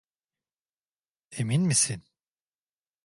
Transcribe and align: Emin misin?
Emin 1.39 1.61
misin? 1.69 2.01